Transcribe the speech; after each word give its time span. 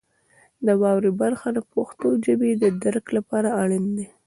د 0.65 0.67
واورئ 0.81 1.11
برخه 1.21 1.47
د 1.53 1.59
پښتو 1.73 2.07
ژبې 2.25 2.51
د 2.61 2.63
درک 2.83 3.05
لپاره 3.17 3.49
اړین 3.61 3.85
دی. 3.97 4.05